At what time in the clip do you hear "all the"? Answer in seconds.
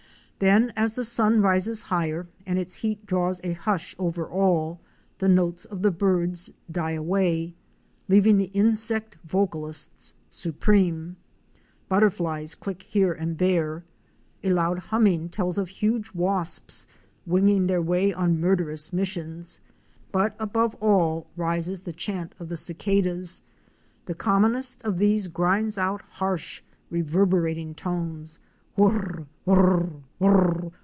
4.27-5.27